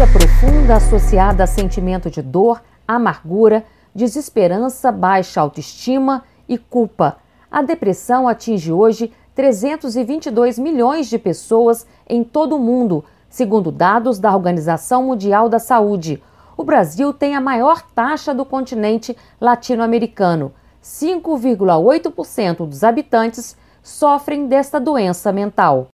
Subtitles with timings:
[0.00, 7.18] tristeza profunda associada a sentimento de dor, amargura, desesperança, baixa autoestima e culpa.
[7.50, 14.34] A depressão atinge hoje 322 milhões de pessoas em todo o mundo, segundo dados da
[14.34, 16.22] Organização Mundial da Saúde.
[16.56, 20.52] O Brasil tem a maior taxa do continente latino-americano.
[20.82, 25.88] 5,8% dos habitantes sofrem desta doença mental.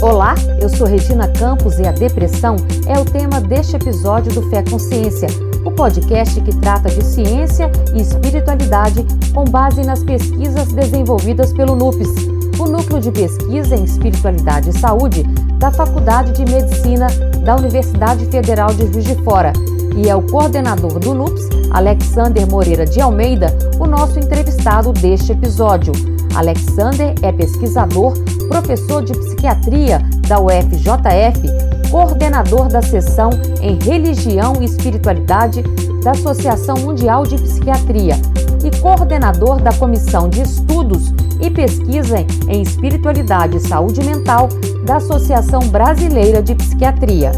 [0.00, 4.62] Olá, eu sou Regina Campos e a depressão é o tema deste episódio do Fé
[4.62, 5.26] Consciência,
[5.64, 12.10] o podcast que trata de ciência e espiritualidade com base nas pesquisas desenvolvidas pelo NUPES,
[12.58, 15.22] o Núcleo de Pesquisa em Espiritualidade e Saúde
[15.58, 17.06] da Faculdade de Medicina
[17.42, 19.54] da Universidade Federal de Juiz de Fora.
[19.96, 23.46] E é o coordenador do NUPES, Alexander Moreira de Almeida,
[23.80, 26.15] o nosso entrevistado deste episódio.
[26.34, 28.14] Alexander é pesquisador,
[28.48, 35.62] professor de psiquiatria da UFJF, coordenador da seção em Religião e Espiritualidade
[36.02, 38.16] da Associação Mundial de Psiquiatria
[38.64, 42.18] e coordenador da Comissão de Estudos e Pesquisa
[42.48, 44.48] em Espiritualidade e Saúde Mental
[44.84, 47.32] da Associação Brasileira de Psiquiatria.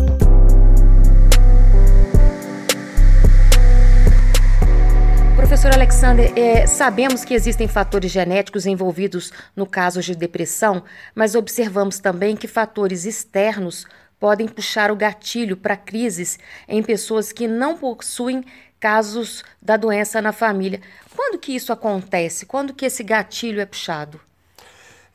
[5.48, 11.98] Professor Alexander, é, sabemos que existem fatores genéticos envolvidos no caso de depressão, mas observamos
[11.98, 13.86] também que fatores externos
[14.20, 16.38] podem puxar o gatilho para crises
[16.68, 18.44] em pessoas que não possuem
[18.78, 20.82] casos da doença na família.
[21.16, 22.44] Quando que isso acontece?
[22.44, 24.20] Quando que esse gatilho é puxado?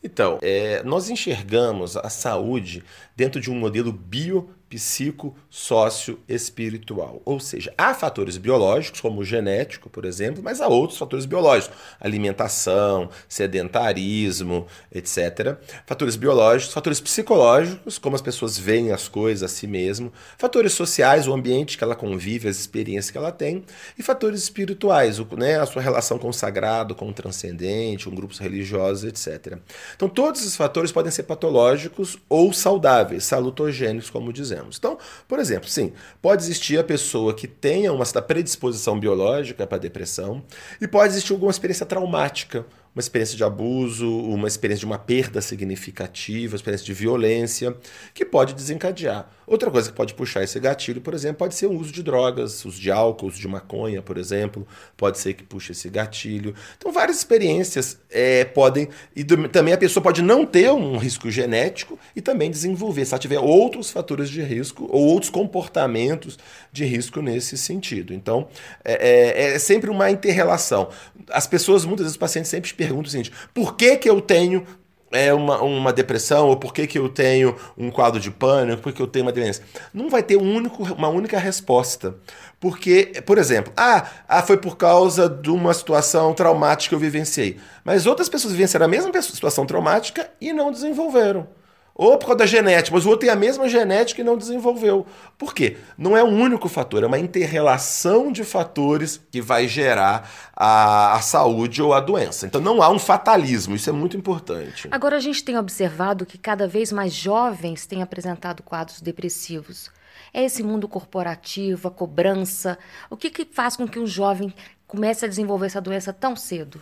[0.03, 2.83] Então, é, nós enxergamos a saúde
[3.15, 7.21] dentro de um modelo bio psico, sócio, espiritual.
[7.25, 11.77] Ou seja, há fatores biológicos, como o genético, por exemplo, mas há outros fatores biológicos,
[11.99, 15.57] alimentação, sedentarismo, etc.
[15.85, 21.27] Fatores biológicos, fatores psicológicos, como as pessoas veem as coisas a si mesmo, fatores sociais,
[21.27, 23.63] o ambiente que ela convive, as experiências que ela tem,
[23.95, 28.15] e fatores espirituais, o, né, a sua relação com o sagrado, com o transcendente, com
[28.15, 29.59] grupos religiosos, etc.
[29.95, 34.62] Então, todos esses fatores podem ser patológicos ou saudáveis, salutogênicos, como dizemos.
[34.77, 34.97] Então,
[35.27, 40.43] por exemplo, sim, pode existir a pessoa que tenha uma predisposição biológica para depressão
[40.79, 42.65] e pode existir alguma experiência traumática,
[42.95, 47.75] uma experiência de abuso, uma experiência de uma perda significativa, uma experiência de violência,
[48.13, 49.27] que pode desencadear.
[49.45, 52.63] Outra coisa que pode puxar esse gatilho, por exemplo, pode ser o uso de drogas,
[52.63, 54.65] uso de álcool, uso de maconha, por exemplo,
[54.95, 56.55] pode ser que puxe esse gatilho.
[56.77, 58.87] Então, várias experiências é, podem.
[59.15, 63.13] E do, também a pessoa pode não ter um risco genético e também desenvolver, se
[63.13, 66.39] ela tiver outros fatores de risco ou outros comportamentos
[66.71, 68.13] de risco nesse sentido.
[68.13, 68.47] Então,
[68.83, 70.89] é, é, é sempre uma interrelação.
[71.29, 74.65] As pessoas, muitas vezes, os pacientes sempre perguntam o seguinte: por que, que eu tenho
[75.13, 78.91] é uma, uma depressão, ou por que, que eu tenho um quadro de pânico, por
[78.91, 79.63] que eu tenho uma demência.
[79.93, 82.15] Não vai ter um único, uma única resposta.
[82.59, 87.59] Porque, por exemplo, ah, ah, foi por causa de uma situação traumática que eu vivenciei.
[87.83, 91.47] Mas outras pessoas vivenciaram a mesma situação traumática e não desenvolveram.
[91.95, 95.05] Ou por causa da genética, mas o outro tem a mesma genética e não desenvolveu.
[95.37, 95.77] Por quê?
[95.95, 101.21] Não é um único fator, é uma interrelação de fatores que vai gerar a, a
[101.21, 102.47] saúde ou a doença.
[102.47, 104.87] Então não há um fatalismo, isso é muito importante.
[104.89, 109.91] Agora a gente tem observado que cada vez mais jovens têm apresentado quadros depressivos.
[110.33, 112.77] É esse mundo corporativo, a cobrança.
[113.07, 114.51] O que, que faz com que um jovem
[114.87, 116.81] comece a desenvolver essa doença tão cedo?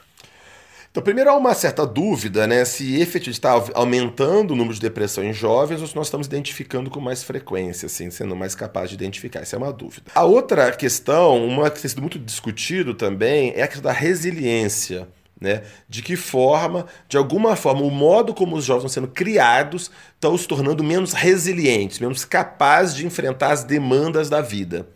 [0.91, 5.23] Então, primeiro há uma certa dúvida, né, se efetivamente está aumentando o número de depressão
[5.23, 8.95] em jovens ou se nós estamos identificando com mais frequência, assim, sendo mais capaz de
[8.95, 9.39] identificar.
[9.39, 10.11] Essa é uma dúvida.
[10.13, 15.07] A outra questão, uma que tem sido muito discutido também, é a questão da resiliência.
[15.39, 15.63] Né?
[15.87, 20.35] De que forma, de alguma forma, o modo como os jovens estão sendo criados estão
[20.35, 24.87] os tornando menos resilientes, menos capazes de enfrentar as demandas da vida.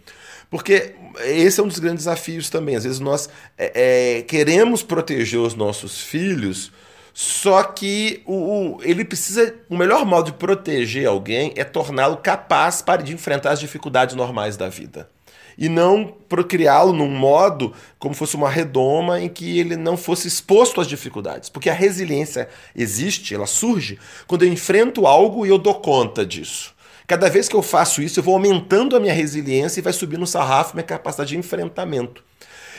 [0.56, 0.94] Porque
[1.26, 2.78] esse é um dos grandes desafios também.
[2.78, 3.28] Às vezes nós
[3.58, 6.72] é, é, queremos proteger os nossos filhos,
[7.14, 9.54] só que o, o, ele precisa.
[9.70, 14.56] O melhor modo de proteger alguém é torná-lo capaz para de enfrentar as dificuldades normais
[14.56, 15.10] da vida.
[15.58, 20.80] E não procriá-lo num modo como fosse uma redoma em que ele não fosse exposto
[20.80, 21.50] às dificuldades.
[21.50, 26.75] Porque a resiliência existe, ela surge quando eu enfrento algo e eu dou conta disso.
[27.08, 30.24] Cada vez que eu faço isso, eu vou aumentando a minha resiliência e vai subindo
[30.24, 32.24] o sarrafo minha capacidade de enfrentamento.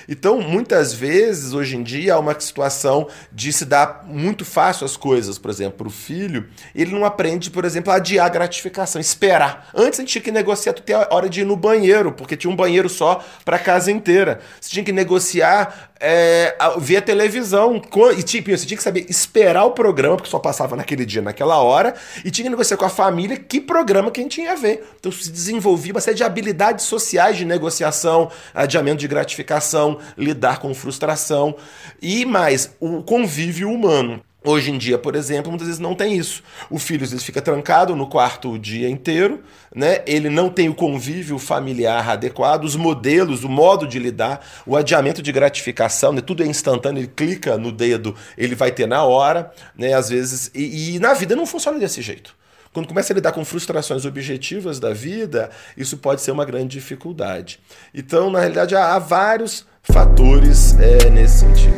[0.09, 4.97] Então, muitas vezes, hoje em dia, há uma situação de se dar muito fácil as
[4.97, 9.01] coisas, por exemplo, para o filho, ele não aprende, por exemplo, a adiar a gratificação,
[9.01, 9.71] esperar.
[9.75, 12.51] Antes a gente tinha que negociar, tu a hora de ir no banheiro, porque tinha
[12.51, 14.41] um banheiro só para a casa inteira.
[14.61, 17.81] Você tinha que negociar é, ver a televisão.
[18.17, 21.57] E tipo, você tinha que saber esperar o programa, porque só passava naquele dia, naquela
[21.59, 21.95] hora,
[22.25, 24.87] e tinha que negociar com a família que programa que a gente ia ver.
[24.99, 30.75] Então se desenvolvia uma série de habilidades sociais de negociação, adiamento de gratificação, lidar com
[30.75, 31.57] frustração
[32.01, 34.23] e mais, o convívio humano.
[34.47, 36.41] Hoje em dia, por exemplo, muitas vezes não tem isso.
[36.71, 39.43] O filho às vezes fica trancado no quarto o dia inteiro,
[39.75, 40.05] né?
[40.07, 45.21] Ele não tem o convívio familiar adequado, os modelos, o modo de lidar, o adiamento
[45.21, 46.21] de gratificação, né?
[46.21, 49.95] Tudo é instantâneo, ele clica no dedo, ele vai ter na hora, né?
[49.95, 52.33] Às vezes e, e na vida não funciona desse jeito.
[52.73, 57.59] Quando começa a lidar com frustrações objetivas da vida, isso pode ser uma grande dificuldade.
[57.93, 61.77] Então, na realidade, há, há vários fatores é, nesse sentido.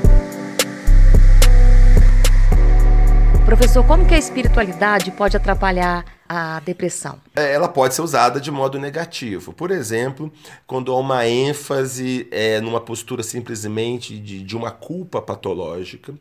[3.44, 7.18] Professor, como que a espiritualidade pode atrapalhar a depressão?
[7.34, 9.54] É, ela pode ser usada de modo negativo.
[9.54, 10.30] Por exemplo,
[10.66, 16.12] quando há uma ênfase é, numa postura simplesmente de, de uma culpa patológica.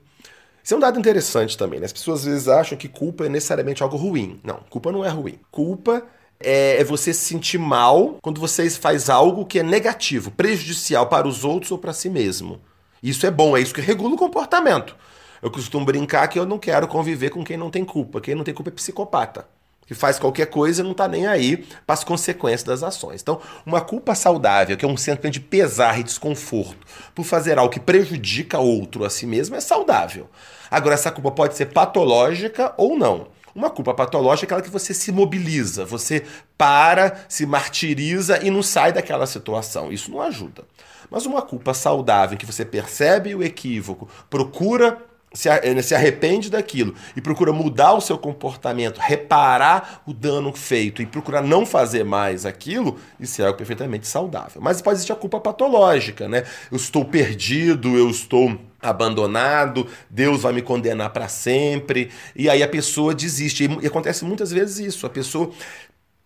[0.63, 1.79] Isso é um dado interessante também.
[1.79, 1.85] Né?
[1.85, 4.39] As pessoas às vezes acham que culpa é necessariamente algo ruim.
[4.43, 5.37] Não, culpa não é ruim.
[5.51, 6.03] Culpa
[6.39, 11.27] é, é você se sentir mal quando você faz algo que é negativo, prejudicial para
[11.27, 12.61] os outros ou para si mesmo.
[13.01, 14.95] Isso é bom, é isso que regula o comportamento.
[15.41, 18.19] Eu costumo brincar que eu não quero conviver com quem não tem culpa.
[18.19, 19.47] Quem não tem culpa é psicopata.
[19.85, 23.21] Que faz qualquer coisa e não está nem aí para as consequências das ações.
[23.21, 26.85] Então, uma culpa saudável, que é um sentimento de pesar e desconforto
[27.15, 30.27] por fazer algo que prejudica outro a si mesmo, é saudável.
[30.69, 33.27] Agora, essa culpa pode ser patológica ou não.
[33.57, 36.23] Uma culpa patológica é aquela que você se mobiliza, você
[36.55, 39.91] para, se martiriza e não sai daquela situação.
[39.91, 40.63] Isso não ajuda.
[41.09, 45.49] Mas uma culpa saudável, em que você percebe o equívoco, procura se,
[45.81, 51.41] se arrepende daquilo e procura mudar o seu comportamento, reparar o dano feito e procurar
[51.41, 54.61] não fazer mais aquilo, isso é algo perfeitamente saudável.
[54.61, 56.43] Mas pode existir a culpa patológica, né?
[56.71, 62.67] Eu estou perdido, eu estou abandonado, Deus vai me condenar para sempre, e aí a
[62.67, 63.67] pessoa desiste.
[63.81, 65.51] E acontece muitas vezes isso, a pessoa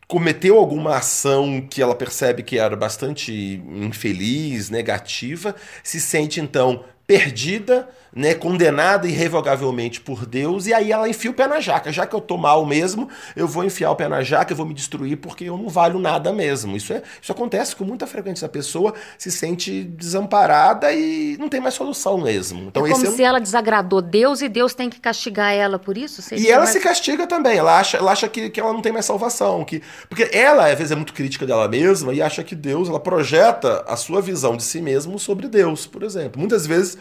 [0.07, 7.87] cometeu alguma ação que ela percebe que era bastante infeliz, negativa, se sente então perdida,
[8.13, 11.91] né, condenada irrevogavelmente por Deus, e aí ela enfia o pé na jaca.
[11.91, 14.65] Já que eu tô mal mesmo, eu vou enfiar o pé na jaca, eu vou
[14.65, 16.75] me destruir porque eu não valho nada mesmo.
[16.75, 18.45] Isso, é, isso acontece com muita frequência.
[18.45, 22.63] A pessoa se sente desamparada e não tem mais solução mesmo.
[22.63, 25.97] Então, é como é se ela desagradou Deus e Deus tem que castigar ela por
[25.97, 26.21] isso?
[26.35, 27.57] e ela se castiga também.
[27.57, 29.63] Ela acha, ela acha que, que ela não tem mais salvação.
[29.63, 32.99] Que, porque ela, às vezes, é muito crítica dela mesma e acha que Deus, ela
[32.99, 36.39] projeta a sua visão de si mesmo sobre Deus, por exemplo.
[36.39, 36.97] Muitas vezes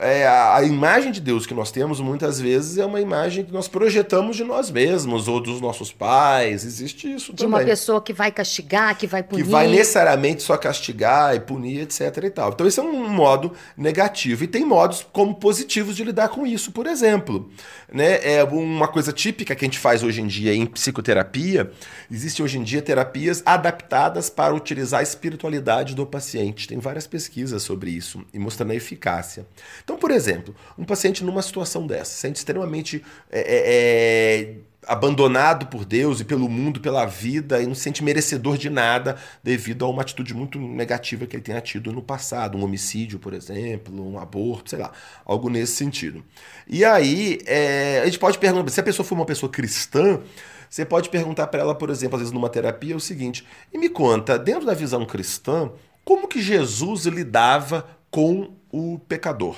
[0.00, 3.52] é, a, a, imagem de Deus que nós temos muitas vezes é uma imagem que
[3.52, 6.64] nós projetamos de nós mesmos ou dos nossos pais.
[6.64, 7.58] Existe isso de também.
[7.58, 9.44] De uma pessoa que vai castigar, que vai punir.
[9.44, 12.24] Que vai necessariamente só castigar e punir, etc.
[12.24, 12.50] e tal.
[12.50, 14.44] Então, esse é um modo negativo.
[14.44, 16.72] E tem modos como positivos de lidar com isso.
[16.72, 17.50] Por exemplo,
[17.92, 21.70] né, é uma coisa típica que a gente faz hoje em dia em psicoterapia.
[22.10, 26.66] Existem hoje em dia terapias adaptadas para utilizar a espiritualidade do paciente.
[26.66, 29.46] Tem várias pesquisas sobre isso e mostrando a eficácia.
[29.90, 34.54] Então, por exemplo, um paciente numa situação dessa, sente extremamente é, é, é,
[34.86, 39.16] abandonado por Deus e pelo mundo, pela vida, e não se sente merecedor de nada
[39.42, 43.34] devido a uma atitude muito negativa que ele tenha tido no passado, um homicídio, por
[43.34, 44.92] exemplo, um aborto, sei lá,
[45.24, 46.22] algo nesse sentido.
[46.68, 50.20] E aí, é, a gente pode perguntar, se a pessoa for uma pessoa cristã,
[50.68, 53.88] você pode perguntar para ela, por exemplo, às vezes numa terapia, o seguinte: e me
[53.88, 55.68] conta, dentro da visão cristã,
[56.04, 59.56] como que Jesus lidava com o pecador?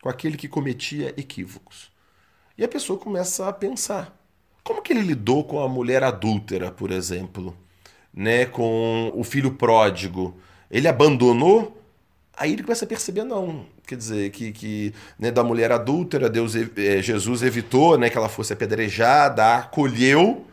[0.00, 1.90] Com aquele que cometia equívocos.
[2.56, 4.16] E a pessoa começa a pensar:
[4.62, 7.56] como que ele lidou com a mulher adúltera, por exemplo,
[8.12, 10.36] né, com o filho pródigo?
[10.70, 11.76] Ele abandonou?
[12.36, 16.54] Aí ele começa a perceber não, quer dizer que, que né, da mulher adúltera Deus
[16.56, 20.46] é, Jesus evitou, né, que ela fosse apedrejada, acolheu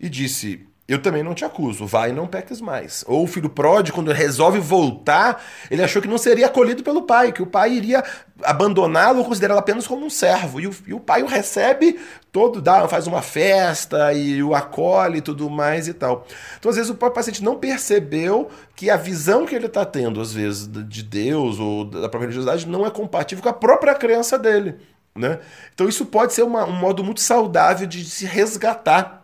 [0.00, 3.04] e disse eu também não te acuso, vai e não peques mais.
[3.06, 7.30] Ou o filho pródigo, quando resolve voltar, ele achou que não seria acolhido pelo pai,
[7.30, 8.02] que o pai iria
[8.42, 10.58] abandoná-lo considerá-lo apenas como um servo.
[10.58, 12.00] E o, e o, pai o recebe
[12.32, 16.26] todo, dá, faz uma festa e o acolhe e tudo mais e tal.
[16.58, 20.32] Então, às vezes, o paciente não percebeu que a visão que ele está tendo, às
[20.32, 24.76] vezes, de Deus ou da própria religiosidade não é compatível com a própria crença dele.
[25.14, 25.38] Né?
[25.74, 29.17] Então, isso pode ser uma, um modo muito saudável de se resgatar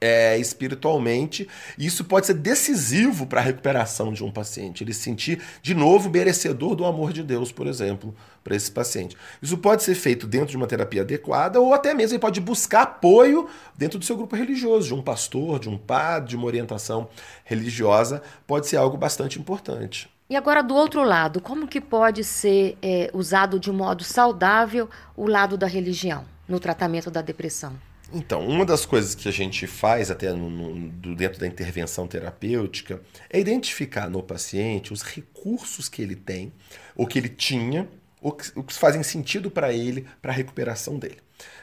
[0.00, 1.48] é, espiritualmente,
[1.78, 4.82] isso pode ser decisivo para a recuperação de um paciente.
[4.82, 9.16] Ele se sentir de novo merecedor do amor de Deus, por exemplo, para esse paciente.
[9.42, 12.82] Isso pode ser feito dentro de uma terapia adequada, ou até mesmo ele pode buscar
[12.82, 17.08] apoio dentro do seu grupo religioso, de um pastor, de um padre, de uma orientação
[17.44, 20.08] religiosa, pode ser algo bastante importante.
[20.28, 25.28] E agora, do outro lado, como que pode ser é, usado de modo saudável o
[25.28, 27.74] lado da religião no tratamento da depressão?
[28.12, 33.00] Então, uma das coisas que a gente faz até no, no, dentro da intervenção terapêutica
[33.28, 36.52] é identificar no paciente os recursos que ele tem,
[36.94, 37.88] ou que ele tinha,
[38.20, 41.18] ou que, que fazem sentido para ele, para a recuperação dele.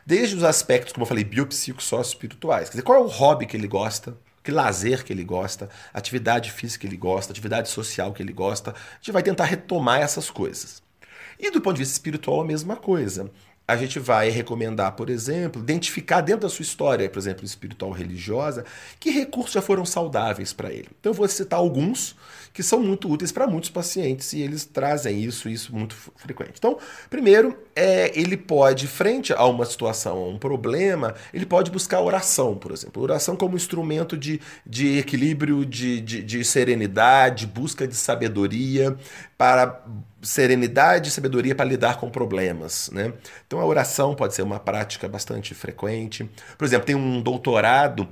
[0.06, 2.70] Desde os aspectos, como eu falei, biopsicossócio-espirituais.
[2.70, 6.52] Quer dizer, qual é o hobby que ele gosta, que lazer que ele gosta, atividade
[6.52, 8.72] física que ele gosta, atividade social que ele gosta.
[8.72, 10.84] A gente vai tentar retomar essas coisas.
[11.40, 13.32] E do ponto de vista espiritual, a mesma coisa
[13.68, 18.66] a gente vai recomendar, por exemplo, identificar dentro da sua história, por exemplo, espiritual religiosa,
[19.00, 20.90] que recursos já foram saudáveis para ele.
[21.00, 22.16] Então eu vou citar alguns
[22.52, 26.54] que são muito úteis para muitos pacientes e eles trazem isso, isso muito frequente.
[26.58, 26.78] Então,
[27.10, 32.56] primeiro, é, ele pode, frente a uma situação, a um problema, ele pode buscar oração,
[32.56, 33.02] por exemplo.
[33.02, 38.96] Oração como instrumento de, de equilíbrio, de, de, de serenidade, busca de sabedoria,
[39.38, 39.84] para
[40.22, 42.90] serenidade e sabedoria para lidar com problemas.
[42.92, 43.14] Né?
[43.46, 46.30] Então a oração pode ser uma prática bastante frequente.
[46.58, 48.08] Por exemplo, tem um doutorado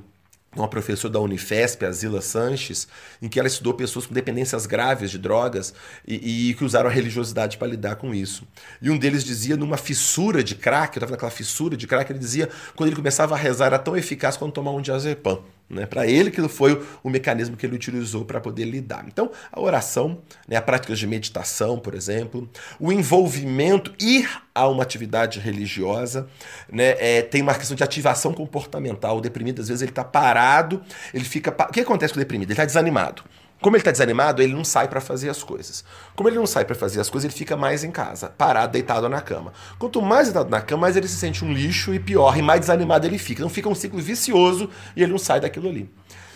[0.55, 2.87] uma professora da Unifesp, a Zila Sanches,
[3.21, 5.73] em que ela estudou pessoas com dependências graves de drogas
[6.05, 8.45] e, e que usaram a religiosidade para lidar com isso.
[8.81, 12.19] E um deles dizia, numa fissura de crack, eu estava naquela fissura de crack, ele
[12.19, 15.41] dizia, quando ele começava a rezar, era tão eficaz quanto tomar um diazepam.
[15.71, 15.85] Né?
[15.85, 19.05] Para ele, que foi o, o, mecanismo que ele utilizou para poder lidar.
[19.07, 20.57] Então, a oração, né?
[20.57, 26.27] a prática de meditação, por exemplo, o envolvimento, ir a uma atividade religiosa,
[26.69, 26.95] né?
[26.99, 29.17] É, tem uma questão de ativação comportamental.
[29.17, 30.81] O deprimido, às vezes, ele está parado,
[31.13, 31.51] ele fica.
[31.51, 32.49] O que acontece com o deprimido?
[32.49, 33.23] Ele está desanimado.
[33.61, 35.85] Como ele está desanimado, ele não sai para fazer as coisas.
[36.15, 39.07] Como ele não sai para fazer as coisas, ele fica mais em casa, parado, deitado
[39.07, 39.53] na cama.
[39.77, 42.61] Quanto mais deitado na cama, mais ele se sente um lixo e pior, e mais
[42.61, 43.41] desanimado ele fica.
[43.41, 45.87] Então fica um ciclo vicioso e ele não sai daquilo ali.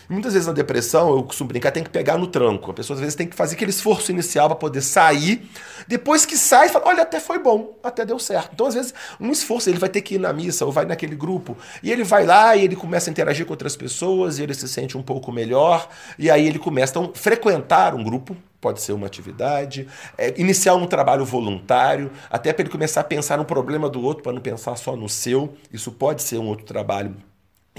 [0.08, 2.70] Muitas vezes na depressão, eu costumo brincar, tem que pegar no tranco.
[2.70, 5.48] A pessoa às vezes tem que fazer aquele esforço inicial para poder sair.
[5.88, 8.50] Depois que sai, fala: olha, até foi bom, até deu certo.
[8.54, 11.16] Então, às vezes, um esforço, ele vai ter que ir na missa ou vai naquele
[11.16, 11.56] grupo.
[11.82, 14.68] E ele vai lá e ele começa a interagir com outras pessoas e ele se
[14.68, 15.88] sente um pouco melhor.
[16.18, 16.92] E aí ele começa.
[16.92, 19.86] Então, frequentar um grupo pode ser uma atividade,
[20.16, 24.22] é, iniciar um trabalho voluntário, até para ele começar a pensar no problema do outro,
[24.22, 25.54] para não pensar só no seu.
[25.72, 27.14] Isso pode ser um outro trabalho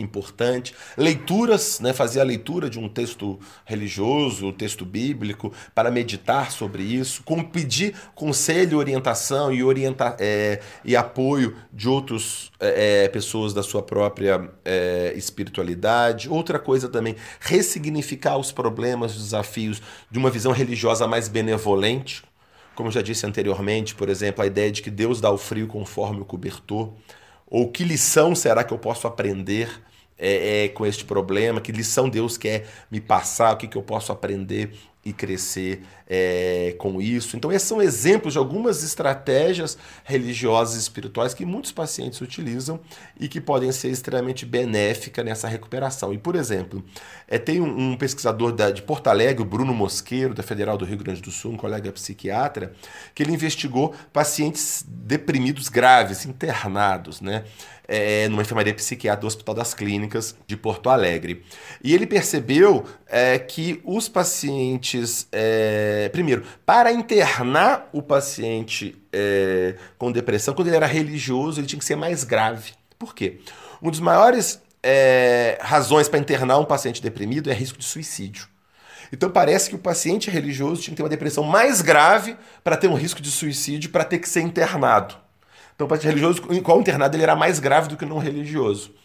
[0.01, 0.73] importante.
[0.97, 6.83] Leituras, né, fazer a leitura de um texto religioso, um texto bíblico, para meditar sobre
[6.83, 13.53] isso, como pedir conselho, orientação e, orienta é, e apoio de outras é, é, pessoas
[13.53, 16.29] da sua própria é, espiritualidade.
[16.29, 22.23] Outra coisa também, ressignificar os problemas, os desafios de uma visão religiosa mais benevolente.
[22.75, 26.21] Como já disse anteriormente, por exemplo, a ideia de que Deus dá o frio conforme
[26.21, 26.93] o cobertor.
[27.49, 29.69] Ou que lição será que eu posso aprender
[30.17, 31.61] é, é, com este problema?
[31.61, 33.53] Que lição Deus quer me passar?
[33.53, 34.71] O que, que eu posso aprender
[35.05, 37.35] e crescer é, com isso?
[37.35, 42.79] Então, esses são exemplos de algumas estratégias religiosas e espirituais que muitos pacientes utilizam
[43.19, 46.13] e que podem ser extremamente benéficas nessa recuperação.
[46.13, 46.83] E, por exemplo,
[47.27, 50.85] é, tem um, um pesquisador da, de Porto Alegre, o Bruno Mosqueiro, da Federal do
[50.85, 52.73] Rio Grande do Sul, um colega psiquiatra,
[53.13, 57.43] que ele investigou pacientes deprimidos graves, internados, né?
[57.87, 61.43] é, numa enfermaria psiquiátrica do Hospital das Clínicas de Porto Alegre.
[61.83, 70.11] E ele percebeu é, que os pacientes, é, primeiro, para internar o paciente é, com
[70.11, 72.73] depressão, quando ele era religioso, ele tinha que ser mais grave.
[72.97, 73.39] Por quê?
[73.81, 78.47] Um dos maiores é, razões para internar um paciente deprimido é risco de suicídio.
[79.11, 82.87] Então parece que o paciente religioso tinha que ter uma depressão mais grave para ter
[82.87, 85.15] um risco de suicídio, para ter que ser internado.
[85.77, 88.95] Então, o paciente religioso, qual internado, ele era mais grave do que o não religioso.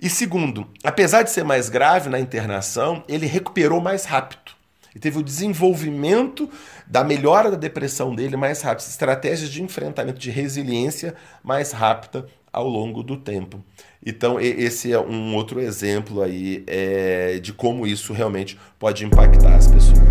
[0.00, 4.50] E segundo, apesar de ser mais grave na internação, ele recuperou mais rápido.
[4.94, 6.48] E teve o desenvolvimento
[6.86, 12.68] da melhora da depressão dele mais rápido, estratégias de enfrentamento de resiliência mais rápida ao
[12.68, 13.64] longo do tempo.
[14.04, 19.68] Então, esse é um outro exemplo aí é, de como isso realmente pode impactar as
[19.68, 20.01] pessoas.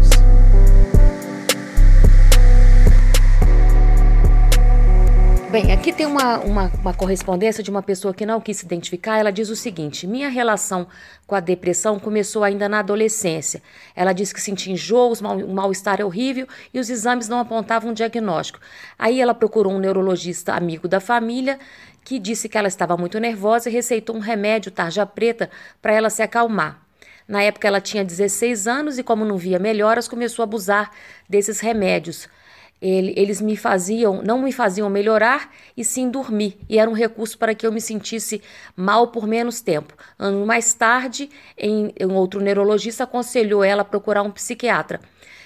[5.51, 9.17] Bem, aqui tem uma, uma, uma, correspondência de uma pessoa que não quis se identificar.
[9.17, 10.87] Ela diz o seguinte: Minha relação
[11.27, 13.61] com a depressão começou ainda na adolescência.
[13.93, 17.93] Ela diz que sentia enjoos, mal, um mal-estar horrível e os exames não apontavam um
[17.93, 18.61] diagnóstico.
[18.97, 21.59] Aí ela procurou um neurologista amigo da família
[22.05, 25.49] que disse que ela estava muito nervosa e receitou um remédio tarja preta
[25.81, 26.81] para ela se acalmar.
[27.27, 30.91] Na época ela tinha 16 anos e, como não via melhoras, começou a abusar
[31.27, 32.29] desses remédios.
[32.81, 37.37] Ele, eles me faziam, não me faziam melhorar e sim dormir, e era um recurso
[37.37, 38.41] para que eu me sentisse
[38.75, 39.93] mal por menos tempo.
[40.17, 44.99] Ano mais tarde, em, um outro neurologista aconselhou ela a procurar um psiquiatra.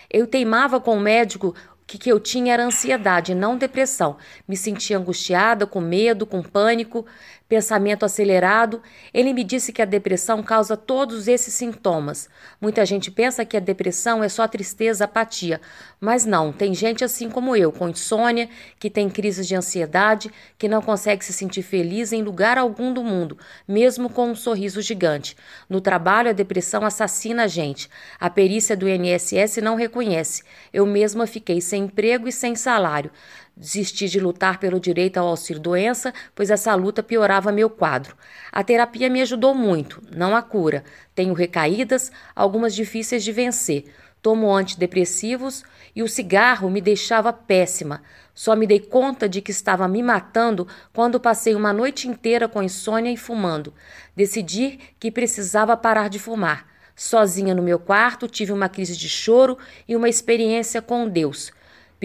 [0.09, 1.53] Eu teimava com o médico
[1.87, 4.17] que, que eu tinha era ansiedade, não depressão.
[4.47, 7.05] Me sentia angustiada, com medo, com pânico
[7.47, 8.81] pensamento acelerado.
[9.13, 12.27] Ele me disse que a depressão causa todos esses sintomas.
[12.59, 15.61] Muita gente pensa que a depressão é só tristeza, apatia,
[15.99, 16.51] mas não.
[16.51, 18.49] Tem gente assim como eu, com insônia,
[18.79, 23.03] que tem crises de ansiedade, que não consegue se sentir feliz em lugar algum do
[23.03, 23.37] mundo,
[23.67, 25.35] mesmo com um sorriso gigante.
[25.69, 27.89] No trabalho, a depressão assassina a gente.
[28.19, 30.43] A perícia do INSS não reconhece.
[30.73, 33.11] Eu mesma fiquei sem emprego e sem salário.
[33.57, 38.15] Desisti de lutar pelo direito ao auxílio-doença, pois essa luta piorava meu quadro.
[38.51, 40.83] A terapia me ajudou muito, não a cura.
[41.13, 43.85] Tenho recaídas, algumas difíceis de vencer.
[44.21, 45.63] Tomo antidepressivos
[45.95, 48.01] e o cigarro me deixava péssima.
[48.33, 52.61] Só me dei conta de que estava me matando quando passei uma noite inteira com
[52.61, 53.73] insônia e fumando.
[54.15, 56.67] Decidi que precisava parar de fumar.
[56.95, 61.51] Sozinha no meu quarto, tive uma crise de choro e uma experiência com Deus.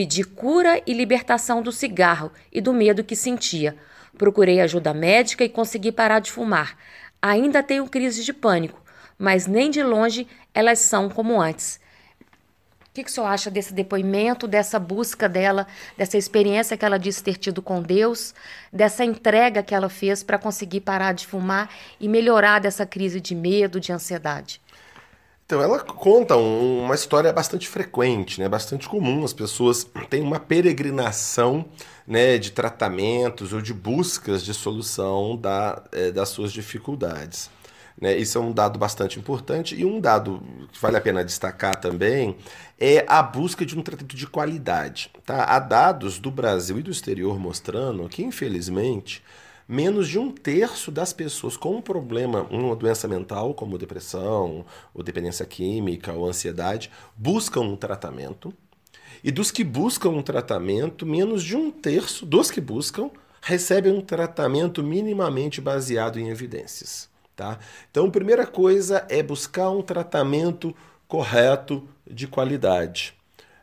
[0.00, 3.76] Pedi cura e libertação do cigarro e do medo que sentia.
[4.16, 6.74] Procurei ajuda médica e consegui parar de fumar.
[7.20, 8.80] Ainda tenho crises de pânico,
[9.18, 11.78] mas nem de longe elas são como antes.
[12.88, 15.66] O que, que o senhor acha desse depoimento, dessa busca dela,
[15.98, 18.34] dessa experiência que ela disse ter tido com Deus,
[18.72, 21.68] dessa entrega que ela fez para conseguir parar de fumar
[22.00, 24.62] e melhorar dessa crise de medo, de ansiedade?
[25.50, 28.48] Então, ela conta um, uma história bastante frequente, né?
[28.48, 29.24] bastante comum.
[29.24, 31.64] As pessoas têm uma peregrinação
[32.06, 37.50] né, de tratamentos ou de buscas de solução da, é, das suas dificuldades.
[38.00, 38.16] Né?
[38.16, 39.74] Isso é um dado bastante importante.
[39.74, 40.40] E um dado
[40.70, 42.36] que vale a pena destacar também
[42.78, 45.10] é a busca de um tratamento de qualidade.
[45.26, 45.42] Tá?
[45.42, 49.20] Há dados do Brasil e do exterior mostrando que, infelizmente,
[49.70, 55.00] menos de um terço das pessoas com um problema, uma doença mental, como depressão, ou
[55.00, 58.52] dependência química, ou ansiedade, buscam um tratamento.
[59.22, 64.00] E dos que buscam um tratamento, menos de um terço dos que buscam recebem um
[64.00, 67.08] tratamento minimamente baseado em evidências.
[67.36, 67.56] Tá?
[67.92, 70.74] Então, a primeira coisa é buscar um tratamento
[71.06, 73.14] correto de qualidade.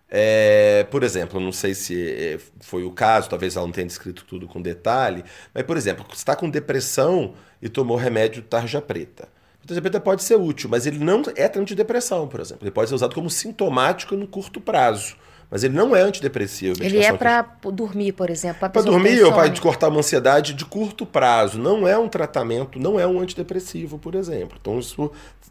[0.10, 4.24] É, por exemplo, não sei se é, foi o caso, talvez ela não tenha descrito
[4.26, 9.28] tudo com detalhe, mas, por exemplo, você está com depressão e tomou remédio tarja preta.
[9.64, 12.64] O tarja preta pode ser útil, mas ele não é antidepressão, por exemplo.
[12.64, 15.18] Ele pode ser usado como sintomático no curto prazo.
[15.50, 16.84] Mas ele não é antidepressivo.
[16.84, 18.70] Ele é para dormir, por exemplo.
[18.70, 21.58] Para dormir ou para cortar uma ansiedade de curto prazo.
[21.58, 24.58] Não é um tratamento, não é um antidepressivo, por exemplo.
[24.60, 25.10] Então, isso,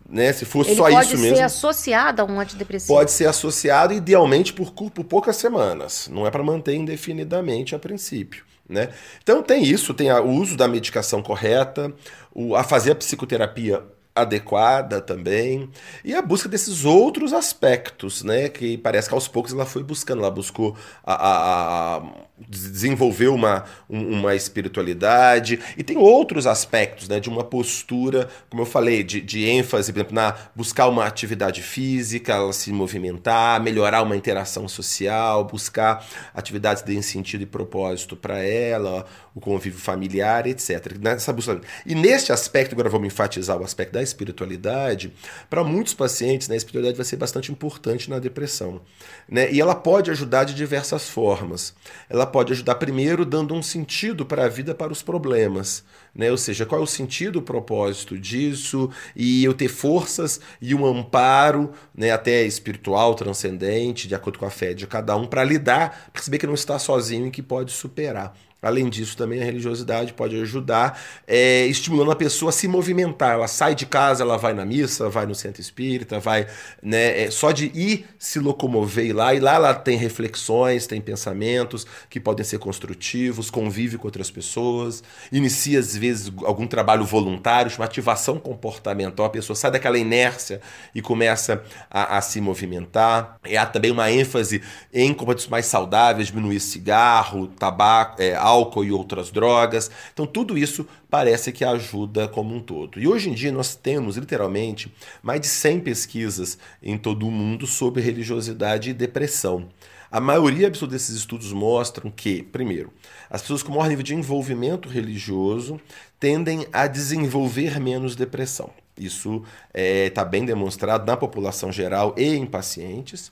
[0.09, 1.29] né, se fosse ele só isso mesmo.
[1.29, 2.93] Pode ser associado a um antidepressivo.
[2.93, 6.09] Pode ser associado, idealmente, por, por poucas semanas.
[6.13, 8.45] Não é para manter indefinidamente a princípio.
[8.69, 8.91] Né?
[9.23, 11.93] Então tem isso, tem o uso da medicação correta,
[12.35, 13.83] o, a fazer a psicoterapia
[14.17, 15.69] adequada também.
[16.05, 20.21] E a busca desses outros aspectos, né, que parece que aos poucos ela foi buscando,
[20.21, 22.03] ela buscou a, a, a
[22.39, 25.61] desenvolver uma, uma espiritualidade.
[25.77, 29.99] E tem outros aspectos, né, de uma postura, como eu falei, de, de ênfase, por
[29.99, 36.83] exemplo, na buscar uma atividade física, ela se movimentar, melhorar uma interação social, buscar atividades
[36.83, 40.97] que deem sentido e propósito para ela, o convívio familiar, etc.
[40.99, 41.61] Nessa busca.
[41.85, 45.13] E neste aspecto, agora vamos enfatizar o aspecto da espiritualidade,
[45.51, 48.81] para muitos pacientes, né, a espiritualidade vai ser bastante importante na depressão.
[49.29, 49.53] Né?
[49.53, 51.75] E ela pode ajudar de diversas formas.
[52.09, 55.85] Ela pode ajudar, primeiro, dando um sentido para a vida, para os problemas.
[56.17, 56.31] Né?
[56.31, 60.87] Ou seja, qual é o sentido, o propósito disso, e eu ter forças e um
[60.87, 66.11] amparo, né, até espiritual, transcendente, de acordo com a fé de cada um, para lidar,
[66.13, 68.35] perceber que não está sozinho e que pode superar.
[68.63, 73.35] Além disso, também a religiosidade pode ajudar, é, estimulando a pessoa a se movimentar.
[73.35, 76.47] Ela sai de casa, ela vai na missa, vai no centro espírita, vai.
[76.83, 81.87] Né, é, só de ir se locomover lá, e lá ela tem reflexões, tem pensamentos
[82.09, 86.06] que podem ser construtivos, convive com outras pessoas, inicia às vezes
[86.45, 89.27] algum trabalho voluntário, uma ativação comportamental.
[89.27, 90.61] A pessoa sai daquela inércia
[90.95, 93.39] e começa a, a se movimentar.
[93.47, 98.21] E há também uma ênfase em comportamentos mais saudáveis, diminuir cigarro, tabaco.
[98.21, 99.91] É, álcool e outras drogas.
[100.13, 103.01] Então, tudo isso parece que ajuda como um todo.
[103.01, 104.93] E hoje em dia nós temos, literalmente,
[105.23, 109.69] mais de 100 pesquisas em todo o mundo sobre religiosidade e depressão.
[110.11, 112.93] A maioria absoluta desses estudos mostram que, primeiro,
[113.29, 115.81] as pessoas com maior nível de envolvimento religioso
[116.19, 118.71] tendem a desenvolver menos depressão.
[118.97, 123.31] Isso está é, tá bem demonstrado na população geral e em pacientes.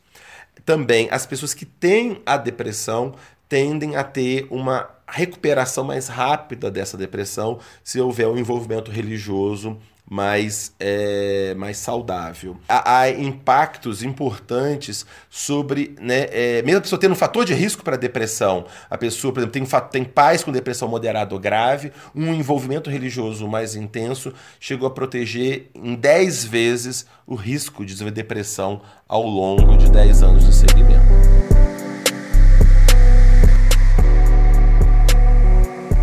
[0.65, 3.15] Também as pessoas que têm a depressão
[3.49, 10.75] tendem a ter uma recuperação mais rápida dessa depressão se houver um envolvimento religioso mais,
[10.79, 12.57] é, mais saudável.
[12.69, 17.83] Há, há, impactos importantes sobre, né, é, mesmo a pessoa tendo um fator de risco
[17.83, 22.35] para depressão, a pessoa, por exemplo, tem, tem pais com depressão moderada ou grave, um
[22.35, 28.83] envolvimento religioso mais intenso chegou a proteger em 10 vezes o risco de desenvolver depressão
[29.09, 31.05] ao longo de 10 anos de segmento.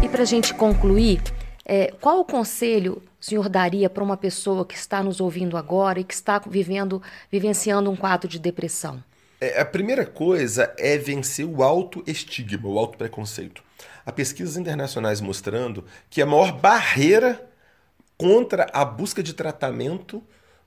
[0.02, 1.22] E para a gente concluir,
[1.74, 6.02] é, qual o conselho o senhor daria para uma pessoa que está nos ouvindo agora
[6.02, 9.02] e que está vivendo, vivenciando um quadro de depressão?
[9.40, 13.64] É, a primeira coisa é vencer o autoestigma, o autopreconceito.
[14.06, 17.42] Há pesquisas internacionais mostrando que a maior barreira
[18.18, 20.22] contra a busca de tratamento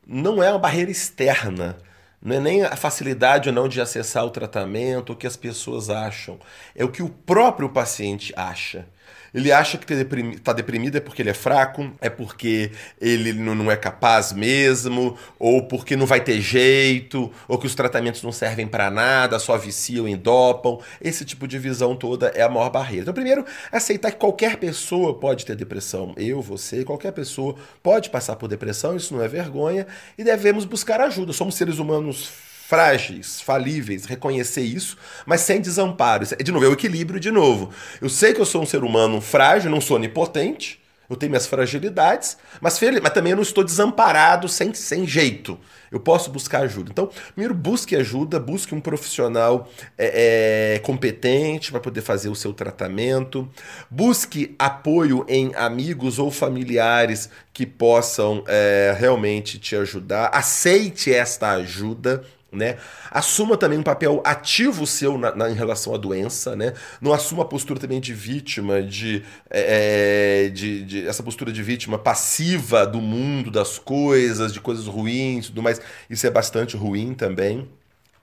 [0.07, 1.77] não é uma barreira externa,
[2.23, 5.91] não é nem a facilidade ou não de acessar o tratamento, o que as pessoas
[5.91, 6.41] acham,
[6.75, 8.87] é o que o próprio paciente acha.
[9.35, 12.71] Ele acha que está deprimido é porque ele é fraco, é porque
[13.01, 18.23] ele não é capaz mesmo, ou porque não vai ter jeito, ou que os tratamentos
[18.23, 20.81] não servem para nada, só viciam e dopam.
[21.01, 23.03] Esse tipo de visão toda é a maior barreira.
[23.03, 26.15] Então, primeiro, aceitar que qualquer pessoa pode ter depressão.
[26.17, 31.01] Eu, você, qualquer pessoa pode passar por depressão, isso não é vergonha, e devemos buscar
[31.01, 31.33] ajuda.
[31.33, 34.97] Somos seres humanos frágeis, falíveis, reconhecer isso,
[35.27, 36.25] mas sem desamparo.
[36.43, 37.71] De novo, é o equilíbrio de novo.
[38.01, 41.47] Eu sei que eu sou um ser humano frágil, não sou onipotente, eu tenho minhas
[41.47, 45.59] fragilidades, mas, mas também eu não estou desamparado sem, sem jeito.
[45.93, 46.91] Eu posso buscar ajuda.
[46.91, 52.53] Então, primeiro, busque ajuda, busque um profissional é, é, competente para poder fazer o seu
[52.53, 53.49] tratamento.
[53.91, 60.31] Busque apoio em amigos ou familiares que possam é, realmente te ajudar.
[60.33, 62.25] Aceite esta ajuda.
[62.55, 62.77] Né?
[63.11, 66.73] Assuma também um papel ativo seu na, na, em relação à doença, né?
[67.01, 71.99] Não assuma a postura também de vítima, de, é, de, de, essa postura de vítima
[71.99, 75.81] passiva do mundo, das coisas, de coisas ruins, tudo mais.
[76.09, 77.69] Isso é bastante ruim também.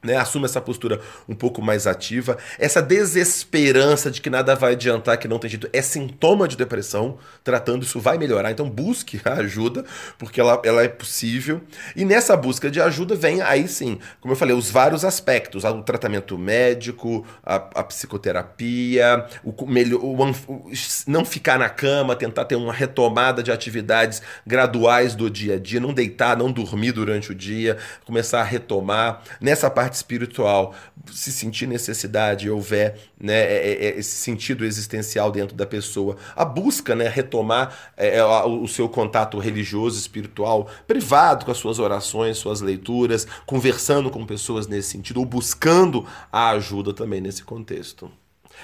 [0.03, 2.37] Né, assume essa postura um pouco mais ativa.
[2.57, 7.19] Essa desesperança de que nada vai adiantar, que não tem jeito, é sintoma de depressão.
[7.43, 8.51] Tratando isso vai melhorar.
[8.51, 9.85] Então busque a ajuda,
[10.17, 11.61] porque ela, ela é possível.
[11.95, 15.83] E nessa busca de ajuda vem aí sim, como eu falei, os vários aspectos: o
[15.83, 20.71] tratamento médico, a, a psicoterapia, o, melhor, o, o,
[21.07, 25.79] não ficar na cama, tentar ter uma retomada de atividades graduais do dia a dia,
[25.79, 29.21] não deitar, não dormir durante o dia, começar a retomar.
[29.39, 30.73] Nessa parte parte espiritual
[31.11, 36.45] se sentir necessidade, houver né, é, é, é, esse sentido existencial dentro da pessoa, a
[36.45, 42.61] busca, né, retomar é, o seu contato religioso, espiritual, privado com as suas orações, suas
[42.61, 48.11] leituras, conversando com pessoas nesse sentido, ou buscando a ajuda também nesse contexto.